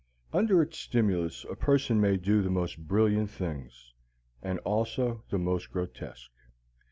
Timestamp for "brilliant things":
2.87-3.93